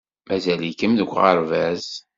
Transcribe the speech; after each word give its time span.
Mazal-iken 0.27 0.91
deg 0.99 1.09
uɣerbaz. 1.15 1.85